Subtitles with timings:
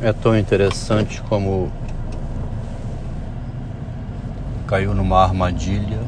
[0.00, 1.72] É tão interessante como
[4.64, 5.98] caiu numa armadilha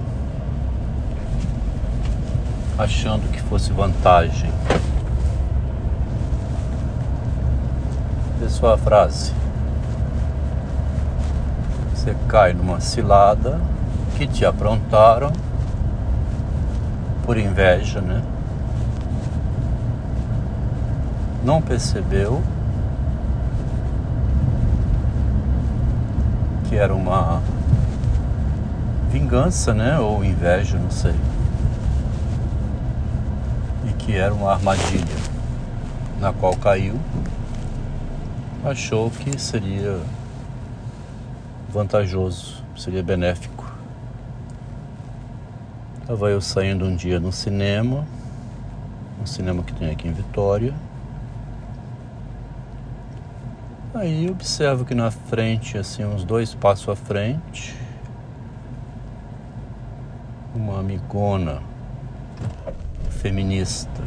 [2.79, 4.49] achando que fosse vantagem.
[8.39, 9.33] Vê só a frase.
[11.93, 13.61] Você cai numa cilada
[14.17, 15.33] que te aprontaram
[17.27, 18.23] por inveja, né?
[21.43, 22.41] Não percebeu
[26.71, 27.43] que era uma
[29.11, 29.99] vingança, né?
[29.99, 31.17] Ou inveja, não sei.
[33.89, 35.17] E que era uma armadilha
[36.21, 36.95] na qual caiu.
[38.65, 39.99] Achou que seria
[41.69, 43.69] vantajoso, seria benéfico.
[46.03, 48.07] Estava eu saindo um dia no cinema,
[49.21, 50.73] um cinema que tem aqui em Vitória.
[53.93, 57.77] Aí observo que na frente, assim, uns dois passos à frente,
[60.55, 61.61] uma amigona
[63.11, 64.01] feminista,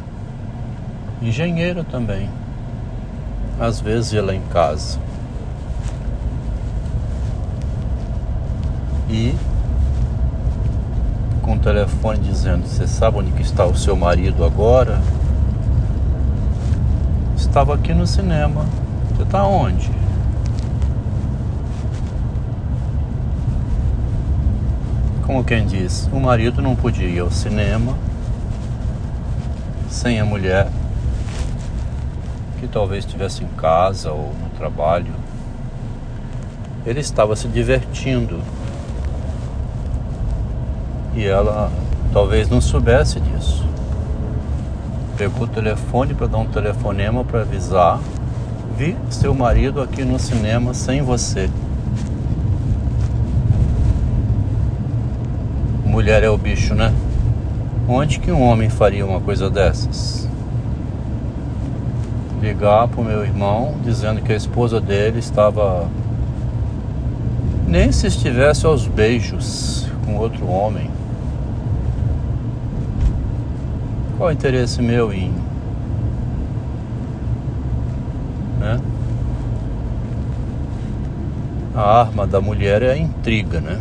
[1.20, 2.30] engenheira também,
[3.60, 4.98] às vezes lá em casa.
[9.10, 9.34] E
[11.42, 14.98] com o telefone dizendo: Você sabe onde que está o seu marido agora?
[17.36, 18.64] Estava aqui no cinema.
[19.34, 19.90] Está onde?
[25.26, 27.98] Como quem diz, o marido não podia ir ao cinema
[29.90, 30.68] sem a mulher,
[32.60, 35.12] que talvez estivesse em casa ou no trabalho.
[36.86, 38.38] Ele estava se divertindo
[41.12, 41.72] e ela
[42.12, 43.66] talvez não soubesse disso.
[45.18, 47.98] Pegou o telefone para dar um telefonema para avisar:
[48.76, 51.48] vi seu marido aqui no cinema sem você.
[55.84, 56.92] Mulher é o bicho, né?
[57.88, 60.28] Onde que um homem faria uma coisa dessas?
[62.42, 65.88] Ligar pro meu irmão dizendo que a esposa dele estava.
[67.68, 70.90] Nem se estivesse aos beijos com outro homem.
[74.18, 75.43] Qual o interesse meu em.
[78.64, 78.80] Né?
[81.74, 83.78] A arma da mulher é a intriga, né?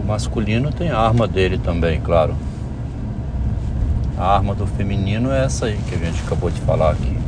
[0.00, 2.36] O masculino tem a arma dele também, claro.
[4.16, 7.18] A arma do feminino é essa aí que a gente acabou de falar aqui.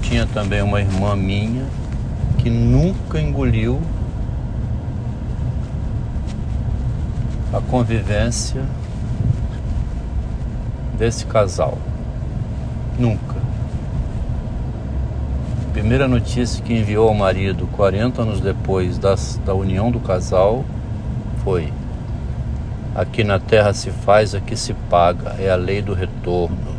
[0.00, 1.66] Tinha também uma irmã minha
[2.38, 3.78] que nunca engoliu
[7.52, 8.64] a convivência
[10.96, 11.76] desse casal.
[12.98, 13.36] Nunca.
[15.72, 20.64] Primeira notícia que enviou ao marido 40 anos depois das, da união do casal
[21.42, 21.72] foi:
[22.94, 26.72] Aqui na terra se faz, aqui se paga, é a lei do retorno.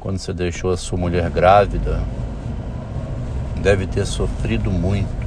[0.00, 2.00] Quando você deixou a sua mulher grávida,
[3.62, 5.26] deve ter sofrido muito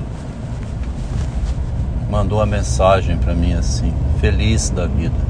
[2.10, 5.29] mandou uma mensagem para mim assim, feliz da vida.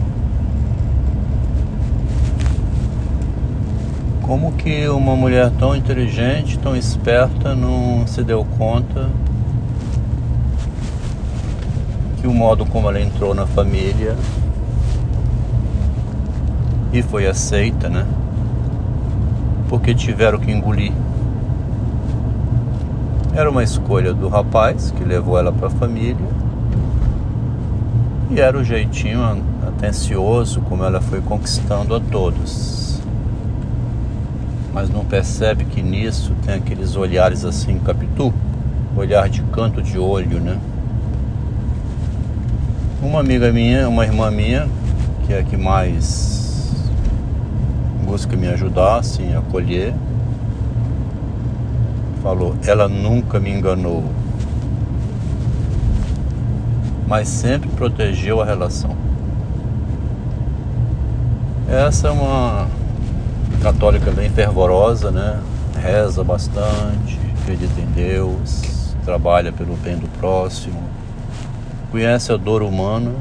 [4.30, 9.10] Como que uma mulher tão inteligente, tão esperta, não se deu conta
[12.22, 14.16] que o modo como ela entrou na família
[16.94, 18.06] e foi aceita, né?
[19.68, 20.94] Porque tiveram que engolir.
[23.34, 26.30] Era uma escolha do rapaz que levou ela para a família
[28.30, 29.24] e era o jeitinho
[29.68, 32.89] atencioso como ela foi conquistando a todos.
[34.80, 38.34] Mas não percebe que nisso tem aqueles olhares assim, capitu?
[38.96, 40.58] Olhar de canto de olho, né?
[43.04, 44.70] Uma amiga minha, uma irmã minha,
[45.28, 46.72] que é a que mais
[48.06, 49.94] busca me ajudar, assim, acolher,
[52.24, 54.06] falou: ela nunca me enganou
[57.06, 58.96] mas sempre protegeu a relação.
[61.68, 62.79] Essa é uma
[63.60, 65.42] católica bem fervorosa, né?
[65.76, 70.82] Reza bastante, acredita em Deus, trabalha pelo bem do próximo,
[71.92, 73.14] conhece a dor humana,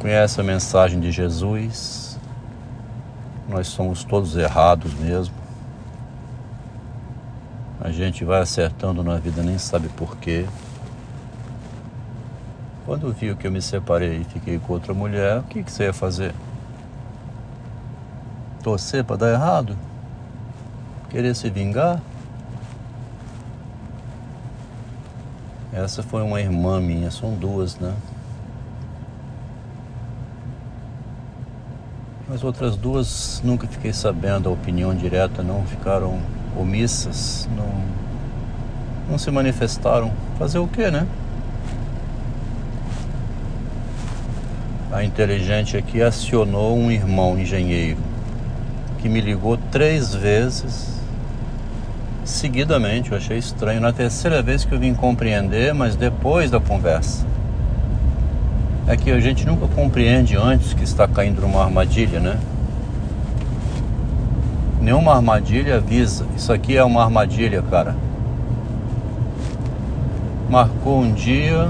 [0.00, 2.18] conhece a mensagem de Jesus.
[3.48, 5.34] Nós somos todos errados mesmo.
[7.80, 10.46] A gente vai acertando na vida, nem sabe porquê.
[12.86, 15.84] Quando viu que eu me separei e fiquei com outra mulher, o que, que você
[15.84, 16.32] ia fazer?
[18.62, 19.76] Torcer para dar errado?
[21.10, 22.00] Querer se vingar?
[25.72, 27.94] Essa foi uma irmã minha, são duas, né?
[32.32, 36.18] As outras duas nunca fiquei sabendo a opinião direta, não ficaram
[36.58, 37.68] omissas, não,
[39.10, 40.10] não se manifestaram.
[40.38, 41.06] Fazer o quê, né?
[44.90, 48.11] A inteligente aqui acionou um irmão engenheiro
[49.02, 50.92] que me ligou três vezes
[52.24, 53.10] seguidamente.
[53.10, 53.80] Eu achei estranho.
[53.80, 57.26] Na terceira vez que eu vim compreender, mas depois da conversa
[58.86, 62.38] é que a gente nunca compreende antes que está caindo numa armadilha, né?
[64.80, 66.24] Nenhuma armadilha avisa.
[66.36, 67.96] Isso aqui é uma armadilha, cara.
[70.48, 71.68] Marcou um dia.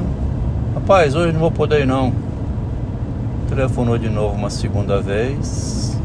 [0.74, 2.12] Rapaz, hoje não vou poder ir não.
[3.48, 5.96] Telefonou de novo uma segunda vez.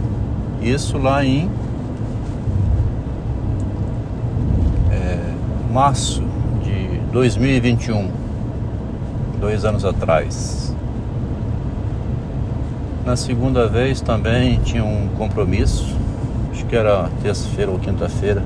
[0.62, 1.50] Isso lá em
[4.92, 5.19] é,
[5.71, 6.24] março
[6.63, 8.09] de 2021.
[9.39, 10.75] Dois anos atrás.
[13.06, 15.95] Na segunda vez também tinha um compromisso,
[16.51, 18.44] acho que era terça-feira ou quinta-feira.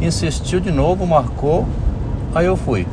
[0.00, 1.66] Insistiu de novo, marcou,
[2.32, 2.86] aí eu fui.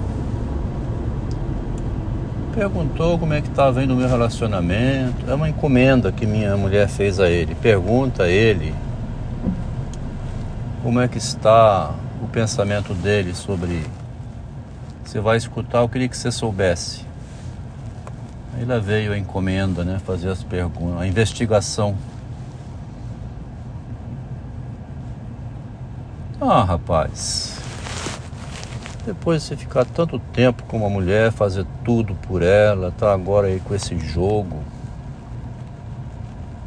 [2.55, 5.29] Perguntou como é que estava indo o meu relacionamento.
[5.29, 7.53] É uma encomenda que minha mulher fez a ele.
[7.53, 8.73] Pergunta a ele
[10.81, 11.93] como é que está
[12.23, 13.85] o pensamento dele sobre.
[15.03, 17.05] Você vai escutar, eu queria que você soubesse.
[18.57, 19.99] Aí lá veio a encomenda, né?
[20.05, 21.93] Fazer as perguntas, a investigação.
[26.39, 27.54] Ah, rapaz.
[29.05, 33.47] Depois de você ficar tanto tempo com uma mulher, fazer tudo por ela, tá agora
[33.47, 34.57] aí com esse jogo,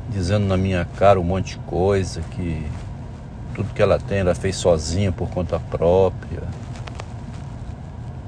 [0.08, 2.64] dizendo na minha cara um monte de coisa que
[3.55, 6.43] tudo que ela tem ela fez sozinha por conta própria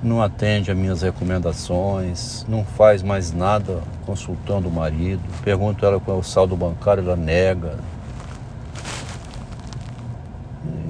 [0.02, 5.22] não atende a minhas recomendações, não faz mais nada consultando o marido.
[5.42, 7.78] Pergunto ela qual é o saldo bancário, ela nega.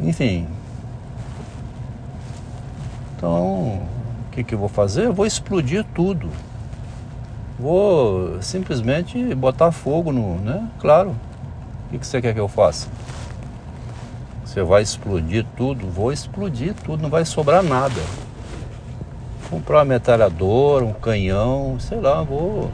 [0.02, 0.46] Enfim.
[3.20, 3.82] Então,
[4.26, 5.04] o que, que eu vou fazer?
[5.04, 6.30] Eu vou explodir tudo.
[7.58, 10.36] Vou simplesmente botar fogo no.
[10.36, 10.66] né?
[10.78, 11.10] Claro.
[11.10, 12.88] O que, que você quer que eu faça?
[14.42, 15.86] Você vai explodir tudo?
[15.86, 18.00] Vou explodir tudo, não vai sobrar nada
[19.50, 22.70] comprar uma metralhadora, um canhão, sei lá, vou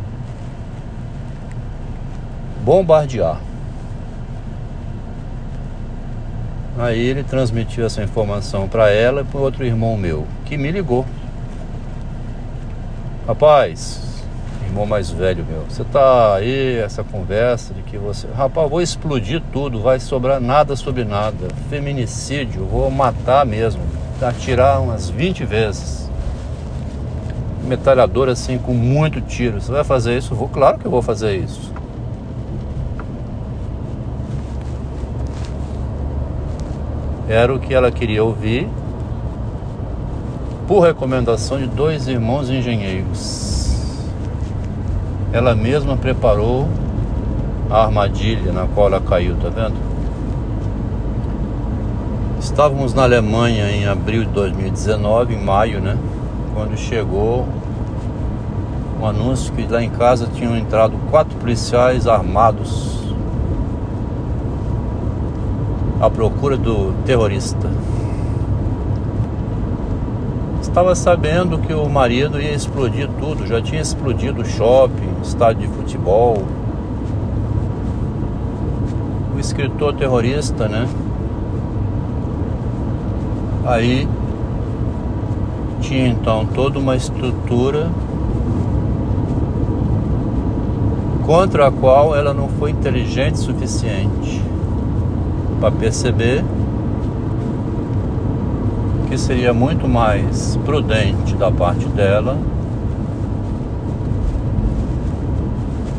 [2.62, 3.40] bombardear.
[6.78, 11.04] Aí ele transmitiu essa informação para ela e para outro irmão meu, que me ligou.
[13.26, 14.24] Rapaz,
[14.64, 18.26] irmão mais velho meu, você tá aí, essa conversa de que você.
[18.34, 21.48] Rapaz, vou explodir tudo, vai sobrar nada sobre nada.
[21.68, 23.82] Feminicídio, vou matar mesmo.
[24.22, 26.06] Atirar umas 20 vezes
[27.66, 29.60] metralhadora assim com muito tiro.
[29.60, 30.34] Você vai fazer isso?
[30.34, 31.72] vou, claro que eu vou fazer isso.
[37.28, 38.68] Era o que ela queria ouvir
[40.66, 43.70] por recomendação de dois irmãos engenheiros.
[45.32, 46.68] Ela mesma preparou
[47.70, 49.76] a armadilha na qual ela caiu, tá vendo?
[52.40, 55.96] Estávamos na Alemanha em abril de 2019, em maio, né?
[56.56, 57.46] quando chegou
[58.98, 63.04] um anúncio que lá em casa tinham entrado quatro policiais armados
[66.00, 67.68] à procura do terrorista.
[70.76, 75.74] Estava sabendo que o marido ia explodir tudo, já tinha explodido o shopping, estádio de
[75.74, 76.42] futebol.
[79.34, 80.86] O escritor terrorista, né?
[83.64, 84.06] Aí
[85.80, 87.90] tinha então toda uma estrutura
[91.24, 94.42] contra a qual ela não foi inteligente o suficiente
[95.58, 96.44] para perceber
[99.08, 102.36] que seria muito mais prudente da parte dela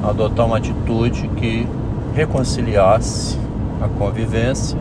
[0.03, 1.67] adotar uma atitude que
[2.13, 3.37] reconciliasse
[3.81, 4.77] a convivência,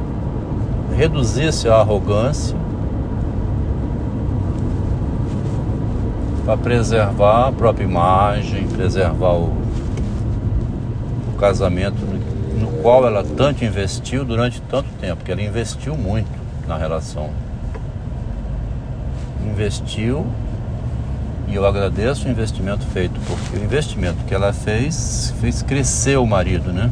[0.97, 2.57] reduzisse a arrogância
[6.45, 9.53] para preservar a própria imagem, preservar o,
[11.29, 16.31] o casamento no, no qual ela tanto investiu durante tanto tempo, porque ela investiu muito
[16.69, 17.31] na relação.
[19.47, 20.27] Investiu
[21.49, 26.27] E eu agradeço o investimento feito, porque o investimento que ela fez fez crescer o
[26.27, 26.91] marido, né?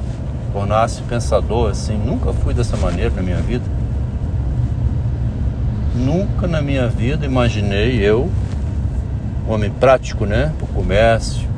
[0.53, 1.99] Tornar-se pensador, assim.
[1.99, 3.65] Nunca fui dessa maneira na minha vida.
[5.97, 8.31] Nunca na minha vida imaginei eu,
[9.49, 10.53] homem prático, né?
[10.59, 11.49] Por comércio,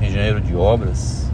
[0.00, 1.30] engenheiro de obras,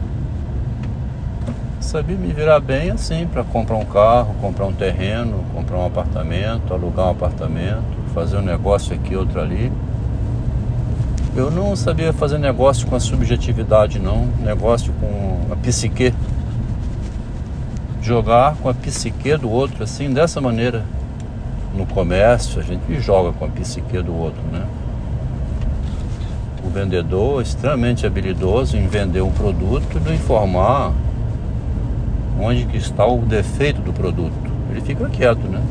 [1.79, 6.73] sabia me virar bem assim para comprar um carro, comprar um terreno, comprar um apartamento,
[6.73, 9.71] alugar um apartamento, fazer um negócio aqui, outro ali.
[11.35, 14.27] Eu não sabia fazer negócio com a subjetividade, não.
[14.39, 16.13] Negócio com a psique.
[18.01, 20.85] Jogar com a psique do outro, assim, dessa maneira.
[21.75, 24.63] No comércio, a gente joga com a psique do outro, né?
[26.63, 30.93] O vendedor é extremamente habilidoso em vender um produto e não informar
[32.39, 34.33] onde que está o defeito do produto.
[34.69, 35.61] Ele fica quieto, né?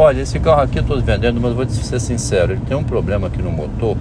[0.00, 3.26] Olha, esse carro aqui eu estou vendendo, mas vou ser sincero, ele tem um problema
[3.26, 3.96] aqui no motor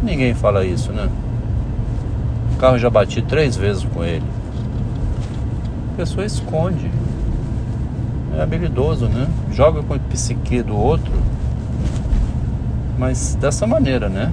[0.00, 1.08] Ninguém fala isso, né?
[2.54, 4.22] O carro já bati três vezes com ele.
[5.92, 6.88] A pessoa esconde.
[8.38, 9.26] É habilidoso, né?
[9.50, 11.12] Joga com o psique do outro.
[12.96, 14.32] Mas dessa maneira, né?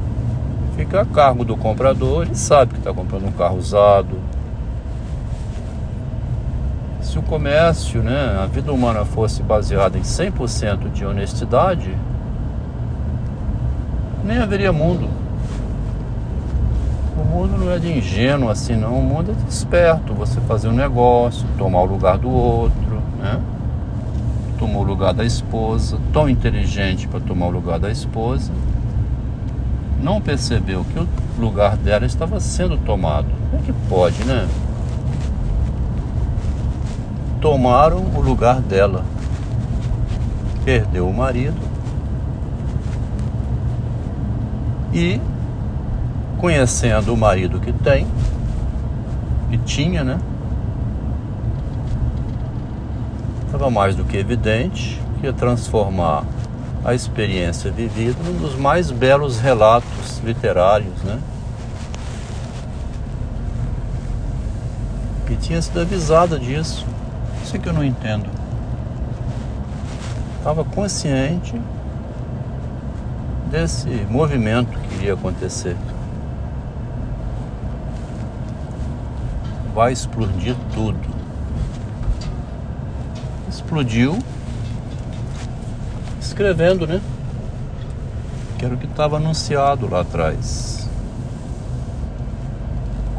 [0.78, 4.16] Fica a cargo do comprador, ele sabe que está comprando um carro usado.
[7.04, 11.96] Se o comércio, né, a vida humana fosse baseada em 100% de honestidade,
[14.24, 15.08] nem haveria mundo.
[17.18, 18.98] O mundo não é de ingênuo assim, não.
[19.00, 20.14] O mundo é de esperto.
[20.14, 23.40] Você fazer um negócio, tomar o lugar do outro, né?
[24.58, 28.52] Tomou o lugar da esposa, tão inteligente para tomar o lugar da esposa.
[30.02, 31.08] Não percebeu que o
[31.38, 33.28] lugar dela estava sendo tomado.
[33.52, 34.48] Como é que pode, né?
[37.44, 39.04] Tomaram o lugar dela.
[40.64, 41.60] Perdeu o marido.
[44.94, 45.20] E
[46.38, 48.08] conhecendo o marido que tem,
[49.50, 50.22] que tinha, né?
[53.48, 56.24] Estava mais do que evidente que ia transformar
[56.86, 61.20] a experiência vivida num dos mais belos relatos literários, né?
[65.30, 66.86] E tinha sido avisada disso.
[67.44, 68.28] Isso é que eu não entendo.
[70.38, 71.62] Estava consciente
[73.52, 75.78] desse movimento que iria acontecer.
[79.74, 81.00] vai explodir tudo.
[83.50, 84.18] Explodiu
[86.22, 87.02] escrevendo, né?
[88.58, 90.88] Que era o que estava anunciado lá atrás.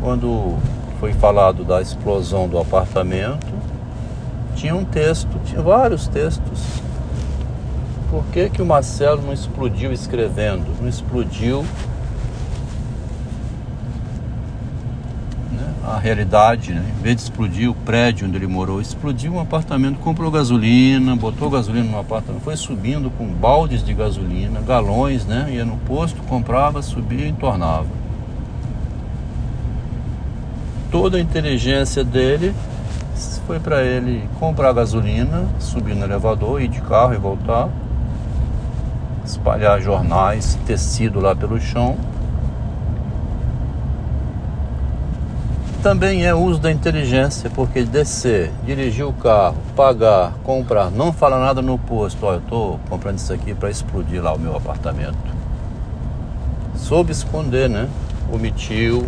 [0.00, 0.56] Quando
[1.00, 3.46] foi falado da explosão do apartamento,
[4.54, 6.82] tinha um texto, tinha vários textos.
[8.10, 10.66] Por que, que o Marcelo não explodiu escrevendo?
[10.80, 11.64] Não explodiu
[15.86, 16.82] a realidade, né?
[16.98, 21.50] em vez de explodir o prédio onde ele morou, explodiu um apartamento, comprou gasolina, botou
[21.50, 25.48] gasolina no apartamento, foi subindo com baldes de gasolina, galões, né?
[25.52, 27.86] Ia no posto, comprava, subia e tornava.
[30.90, 32.54] Toda a inteligência dele
[33.46, 37.68] foi para ele comprar gasolina, subir no elevador, ir de carro e voltar,
[39.24, 41.96] espalhar jornais, tecido lá pelo chão
[45.84, 51.60] também é uso da inteligência, porque descer, dirigir o carro, pagar, comprar, não fala nada
[51.60, 55.14] no posto, olha, eu estou comprando isso aqui para explodir lá o meu apartamento.
[56.74, 57.86] Soube esconder, né?
[58.32, 59.06] Omitiu.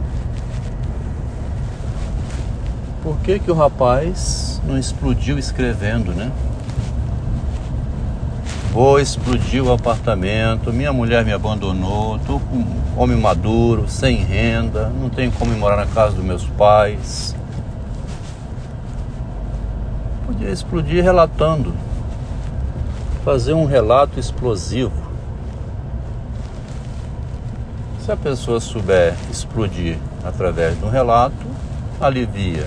[3.07, 6.33] Por que, que o rapaz não explodiu escrevendo, né?
[8.73, 14.89] Vou explodir o apartamento, minha mulher me abandonou, tô com um homem maduro, sem renda,
[14.89, 17.37] não tenho como morar na casa dos meus pais.
[20.27, 21.73] Podia explodir relatando,
[23.25, 25.13] fazer um relato explosivo.
[28.01, 31.47] Se a pessoa souber explodir através de um relato,
[32.01, 32.67] alivia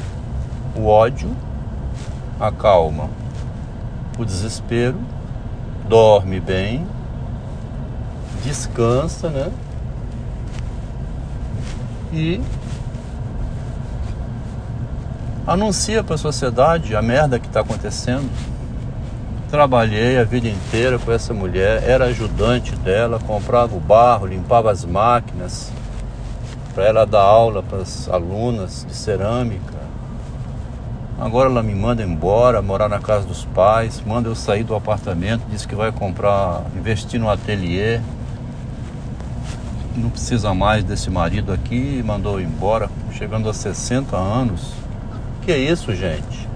[0.79, 1.29] o ódio,
[2.39, 3.09] acalma
[4.17, 4.97] o desespero
[5.89, 6.85] dorme bem,
[8.43, 9.51] descansa, né?
[12.13, 12.39] E
[15.47, 18.29] anuncia para a sociedade a merda que está acontecendo.
[19.49, 24.85] Trabalhei a vida inteira com essa mulher, era ajudante dela, comprava o barro, limpava as
[24.85, 25.71] máquinas
[26.75, 29.88] para ela dar aula para as alunas de cerâmica.
[31.19, 35.43] Agora ela me manda embora, morar na casa dos pais, manda eu sair do apartamento,
[35.49, 37.99] diz que vai comprar, investir no ateliê.
[39.97, 44.71] não precisa mais desse marido aqui, mandou embora, chegando a 60 anos.
[45.41, 46.47] Que é isso, gente?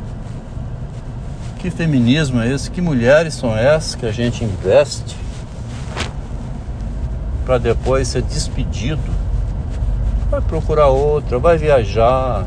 [1.60, 2.72] Que feminismo é esse?
[2.72, 5.18] Que mulheres são essas que a gente investe
[7.46, 9.12] para depois ser despedido?
[10.32, 12.46] Vai procurar outra, vai viajar,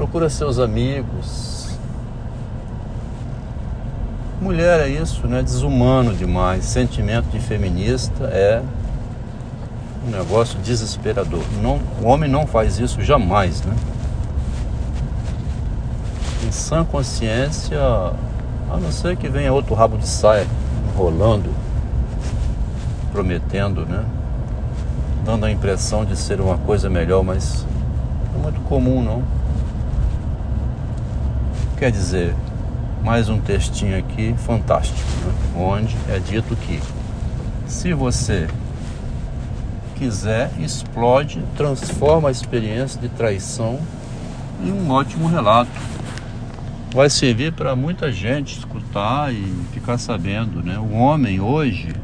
[0.00, 1.76] procura seus amigos.
[4.40, 5.42] Mulher é isso, né?
[5.42, 6.64] Desumano demais.
[6.64, 8.62] Sentimento de feminista é
[10.06, 11.42] um negócio desesperador.
[11.60, 13.76] Não, o homem não faz isso jamais, né?
[16.48, 20.46] Em sã consciência, a não ser que venha outro rabo de saia
[20.94, 21.54] enrolando,
[23.12, 24.02] prometendo, né?
[25.26, 27.66] Dando a impressão de ser uma coisa melhor, mas
[28.32, 29.39] não é muito comum, não.
[31.80, 32.34] Quer dizer,
[33.02, 35.32] mais um textinho aqui fantástico, né?
[35.56, 36.78] onde é dito que
[37.66, 38.48] se você
[39.96, 43.80] quiser, explode, transforma a experiência de traição
[44.62, 45.70] em um ótimo relato.
[46.94, 50.78] Vai servir para muita gente escutar e ficar sabendo, né?
[50.78, 51.94] O homem hoje,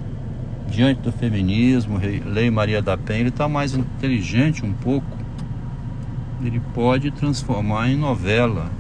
[0.71, 5.19] diante do feminismo, Lei Maria da Penha, ele está mais inteligente um pouco.
[6.43, 8.71] Ele pode transformar em novela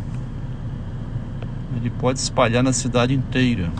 [1.76, 3.70] ele pode espalhar na cidade inteira.